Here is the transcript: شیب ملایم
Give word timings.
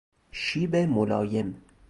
شیب 0.31 0.75
ملایم 0.75 1.61